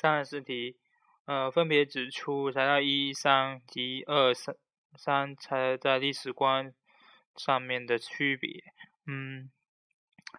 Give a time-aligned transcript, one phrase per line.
[0.00, 0.78] 三十四题，
[1.26, 4.56] 呃，分别指出材料一、三及二、三
[4.96, 6.72] 三才在历史观
[7.36, 8.64] 上面的区别。
[9.06, 9.50] 嗯，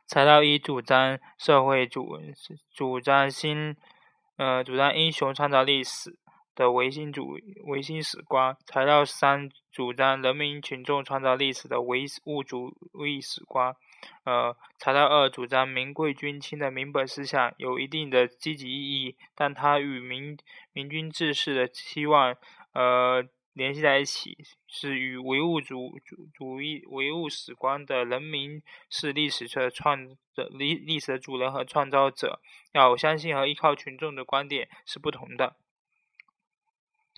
[0.07, 2.19] 材料一主张社会主
[2.73, 3.77] 主张新，
[4.37, 6.17] 呃，主张英雄创造历史
[6.55, 8.57] 的唯心主唯心史观。
[8.65, 12.75] 材料三主张人民群众创造历史的唯物主
[13.05, 13.75] 义史观。
[14.23, 20.37] 呃，材料二主张民贵君轻的民本思想有一定的积极意义，但它与民
[20.73, 22.35] 民君治世的期望
[22.73, 24.37] 呃联系在一起，
[24.67, 32.39] 是与唯物主主主义唯物史观的人民是历史的创的历历史的主人和创造者，
[32.73, 35.55] 要相信和依靠群众的观点是不同的。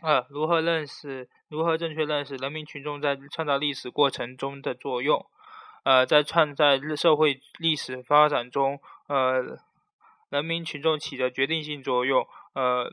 [0.02, 5.26] 二，如何认识如何正确认识人民群众在创造历史过程中的作用？
[5.84, 9.60] 呃，在创在社会历史发展中，呃，
[10.30, 12.26] 人民群众起着决定性作用。
[12.54, 12.90] 呃，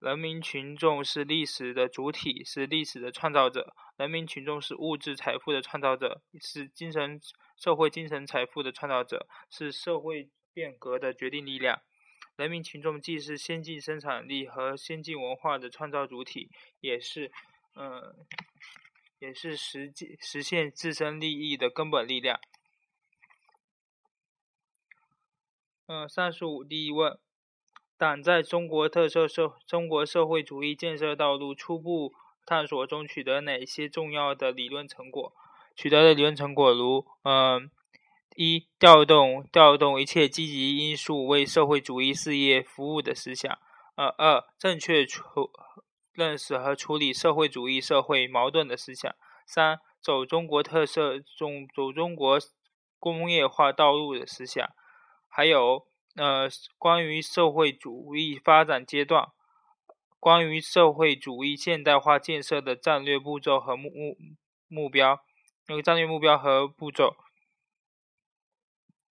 [0.00, 3.74] 人民群众是历史的主体，是历史的创造者。
[3.96, 7.20] 人民群众是物质财富的创造者，是精神
[7.56, 11.80] 社会精神财富的创造者，是社会变革的决定力量。
[12.36, 17.32] 人民群众既是先进生产力和先进文化的创造主体，也是，
[17.76, 18.14] 嗯。
[19.20, 22.40] 也是实际实现自身利益的根本力量。
[25.86, 27.18] 嗯，三十五第一问：
[27.98, 32.14] 党在中国特色社中国社会主义建设道路初步
[32.46, 35.34] 探索中取得哪些重要的理论成果？
[35.76, 37.70] 取得的理论成果如：嗯，
[38.36, 43.58] 一、调动调动一切积极因素为社会主义事业服务的思想；
[43.96, 45.50] 呃，二、正确处。
[46.12, 49.12] 认识和处理社会主义社会矛盾的思想；
[49.46, 52.38] 三、走中国特色中走中国
[52.98, 54.66] 工业化道路的思想；
[55.28, 55.86] 还有
[56.16, 59.28] 呃关于社会主义发展阶段、
[60.18, 64.16] 关于社会主义现代化建设的战略步骤和目目
[64.68, 65.24] 目标，
[65.68, 67.16] 那个战略目标和步骤；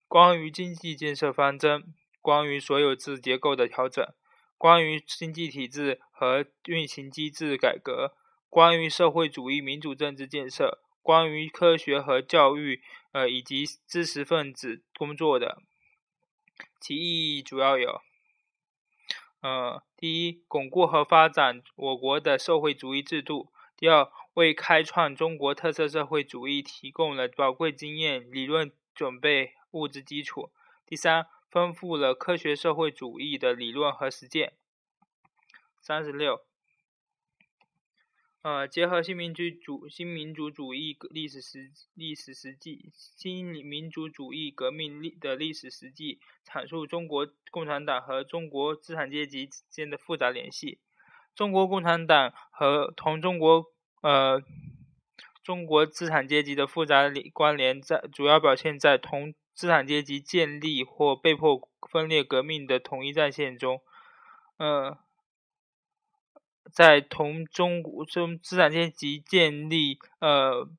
[0.08, 1.82] 关于经济建设方针；
[2.22, 4.06] 关于所有制结构的调整。
[4.58, 8.16] 关于经济体制和运行机制改革，
[8.50, 12.82] 关于社会主义民主政治建设，关于科学和教育，
[13.12, 15.62] 呃以及知识分子工作的，
[16.80, 18.02] 其意义主要有，
[19.42, 30.50] 呃，第一，巩固和发展我国的社会主义制度；第二，为开创中国特色社会主义提供了宝贵经验、理论准备、物质基础；
[30.88, 31.28] 第三。
[31.50, 34.54] 丰富了科学社会主义的理论和实践。
[35.82, 36.42] 三十六，
[38.42, 50.80] 呃，结合新民主主新民主主义历史实历史实际，新民主主义革命历的历史实际，阐述中国共产党和中国资产阶级之间的复杂联系。
[51.34, 53.68] 中国共产党和同中国
[54.02, 54.44] 呃
[55.42, 59.34] 中国资产阶级的复杂关联，在主要表现在同。
[59.58, 63.82] 资产阶级建立或被迫分裂革命的统一战线中，
[64.58, 65.00] 呃，
[66.72, 70.70] 在同中中资产阶级建立呃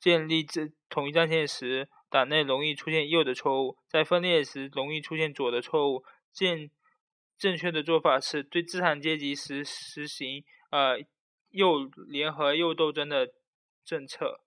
[0.00, 6.06] 建立这统一战线时，党内容易出现右的错误；在分裂时，容易出现左的错误。
[6.32, 6.70] 正
[7.36, 11.04] 正确的做法是对资产阶级实实行呃
[11.50, 13.34] 右联合右斗争的
[13.84, 14.40] 政策。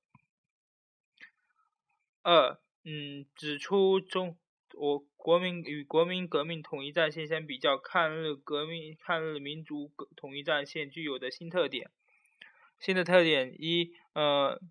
[2.23, 2.59] 二。
[2.83, 4.37] 嗯，指出中
[4.73, 11.91] 我国民与国民革命统一战线相比较，抗日革命、抗日民族统一战线具有的新特点。
[12.79, 14.61] 新的特点一，呃，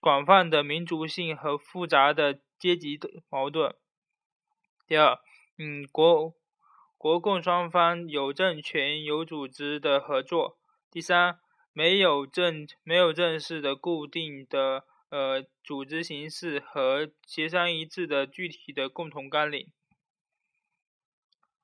[0.00, 3.74] 广泛的民族性和复杂的阶级矛盾。
[4.86, 5.18] 第二，
[5.56, 6.34] 嗯，国
[6.98, 10.58] 国共双方有政权、有组织的合作。
[10.90, 11.38] 第三，
[11.72, 14.84] 没有正没有正式的固定的。
[15.12, 19.70] 呃，组织形式和协商一致的具体的共同纲领。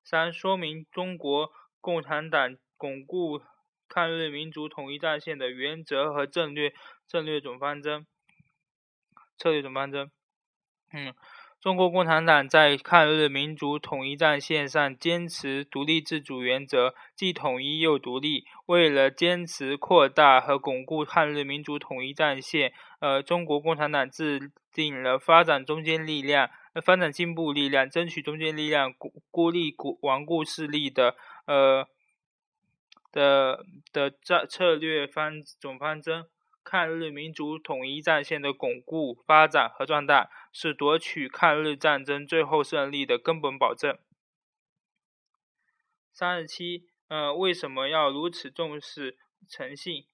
[0.05, 1.51] 三、说明中国
[1.81, 3.41] 共产党巩固
[3.89, 6.75] 抗日民族统一战线的原则和战略
[7.07, 8.07] 战略总方针。
[9.39, 10.11] 策略总方针。
[10.93, 11.15] 嗯。
[11.61, 18.45] 中国共产党在抗日民族统一战线上坚持独立自主原则，既统一又独立。
[18.67, 26.49] 为了坚持扩大和巩固抗日民族统一战线，呃，中国共产党制定了发展中坚力量、
[26.85, 31.17] 发展进步力量、争取中坚力量、孤孤立顽固势力的
[31.47, 31.89] 呃
[33.11, 36.27] 的的战策略方总方针。
[36.65, 40.29] 抗日民族统一战线的巩固、发展和壮大，
[40.61, 43.97] 是夺取抗日战争最后胜利的根本保证。
[46.13, 49.17] 三十七，呃，为什么要如此重视
[49.49, 50.07] 诚信？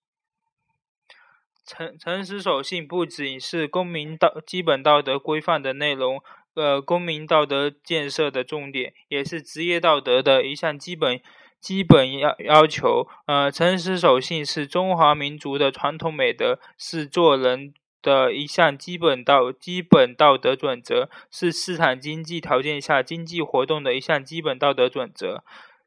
[1.65, 11.23] 诚诚实守信不仅是公民道基本道德规范的内容，呃，公民道德建设的重点，也是职业道德的一项基本
[11.59, 13.09] 基本要要求。
[13.25, 17.73] 呃，诚实守信是中华民族的传统美德，是做人
[18.05, 25.43] 的一项基本道基本道德准则，是市场经济条件下经济活动的一项基本道德准则。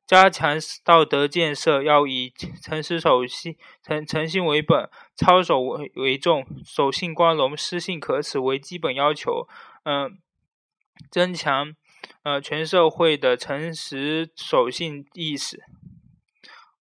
[0.07, 9.47] 加强道德建设要以诚实守信、诚诚信为本，操守为为重，守信光荣、失信可耻为基本要求。
[9.83, 10.17] 嗯，
[11.11, 11.75] 增强
[12.23, 15.61] 呃全社会的诚实守信意识。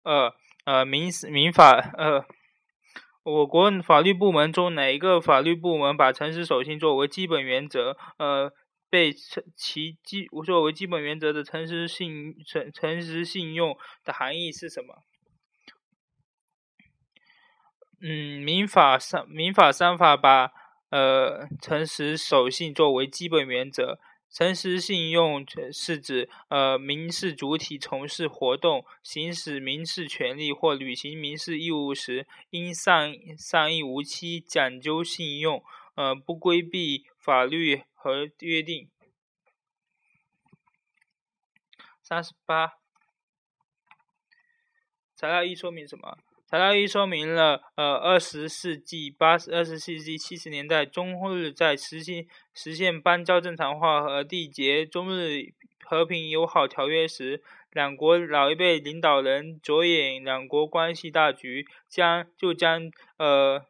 [0.05, 0.33] 二
[0.65, 2.25] 呃民民法呃，
[3.27, 7.97] 我国法律部门中哪一个法律部门把诚实守信作为基本原则？
[8.19, 8.53] 呃。
[8.89, 15.03] 被其基作为基本原则的诚实信诚诚实信用的含义是什么？
[18.01, 20.53] 嗯，民法三民法三法把
[20.91, 23.99] 呃诚实守信作为基本原则。
[24.37, 37.85] 诚实信用是指呃民事主体从事活动、行使民事权利或履行民事义务时，应善善意无欺，讲究信用，呃不规避法律。
[37.95, 38.89] 和约定。
[42.01, 42.75] 三十八，
[45.17, 46.19] 材料一说明什么？
[46.47, 55.53] 材料一说明了，呃，二十世纪八十二十世纪七十年代，中日在实现实现邦交正常化和缔结中日
[55.85, 63.67] 和平友好条约时，两国老一辈领导人着眼两国关系大局，将就将呃。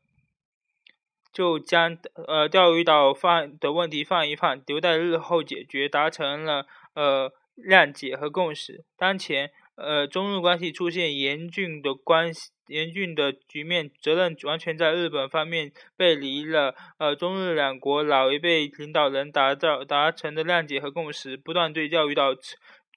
[1.32, 8.86] 就将呃钓鱼岛放的问题放一放，留待日后解决，达成了呃谅解和共识。
[8.96, 22.34] 当前呃中日关系出现严峻的关系严峻的局面，责任完全在日本方面背离了呃中日两国老一辈领导人达到达成的谅解和共识，不断对钓鱼岛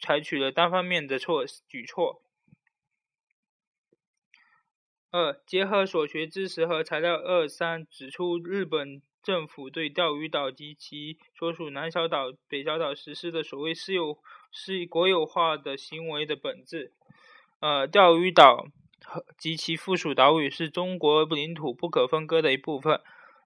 [0.02, 2.24] 采取了单方面的措举措。
[5.12, 14.20] 二、结合所学知识和材料二三，指出日本政府对钓鱼岛及其所属南小岛、北小岛实施的所谓私有、
[14.52, 16.94] 是国有化的行为的本质。
[17.60, 18.68] 呃，钓鱼岛
[19.38, 23.02] 及其附属岛屿是中国领土不可分割的一部分。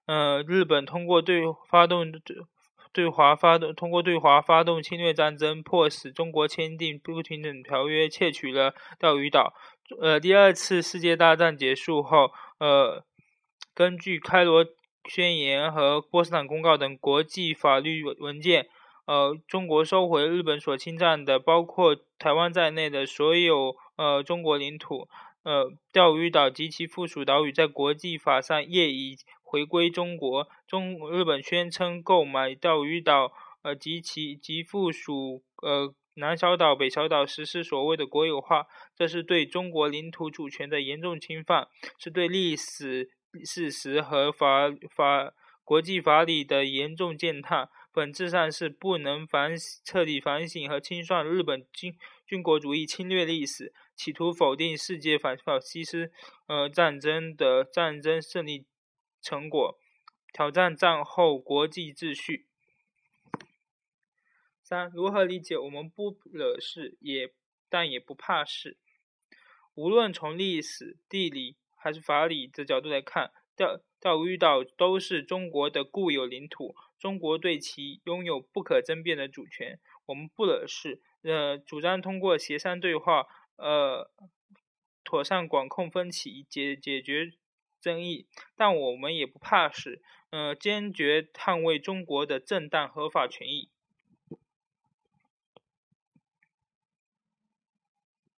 [0.06, 2.12] 呃，日本通过对发动
[2.92, 9.52] 对华发动通过对华发动侵略战争，迫使中国签订不平等条约，窃取了钓鱼岛。
[10.00, 13.04] 呃，第二次世界大战结束后，呃，
[13.74, 14.64] 根据开罗
[15.08, 18.68] 宣言和波茨坦公告等国际法律文件，
[19.06, 25.08] 呃，中国收回日本所侵占的包括台湾在内的所有呃中国领土。
[25.42, 30.48] 呃，钓鱼岛及其附属岛屿在国际法上业已回归中国。
[30.66, 35.94] 中日本宣称购买钓鱼岛呃及其及附属呃。
[36.16, 41.66] 南小岛、北小岛实施所谓的国有化，这是对中国领土主权的严重侵犯，
[41.98, 43.10] 是对历史
[43.44, 45.32] 事实和法法
[45.64, 49.54] 国际法理的严重践踏，本质上是不能反
[49.84, 51.96] 彻底反省和清算日本军
[52.26, 56.10] 军国主义侵略历史，企图否定世界反法西斯
[56.48, 58.66] 呃战争的战争胜利
[59.22, 59.78] 成果，
[60.32, 62.48] 挑战战后国际秩序。
[64.60, 67.32] 三、如何理解我们不惹事也
[67.68, 68.76] 但也不怕事？
[69.74, 79.78] 无论从历史、地理还是法理的角度来看，钓钓鱼岛都是中国的固有领土，中国对其拥有不可争辩的主权。
[80.06, 84.10] 我们不惹事，呃，主张通过协商对话，呃，
[85.04, 87.34] 妥善管控分歧，解解决
[87.78, 88.26] 争议。
[88.56, 93.68] 但我们也不怕事，呃，坚决捍卫中国的正当合法权益。